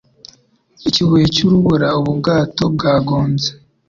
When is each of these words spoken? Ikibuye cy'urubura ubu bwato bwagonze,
Ikibuye 0.87 1.25
cy'urubura 1.33 1.87
ubu 1.99 2.11
bwato 2.19 2.63
bwagonze, 2.73 3.49